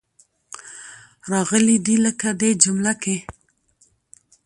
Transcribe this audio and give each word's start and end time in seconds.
راغلې 1.31 1.77
دي. 1.85 1.95
لکه 2.05 2.29
دې 2.39 2.49
جمله 2.63 2.93
کې. 3.03 3.15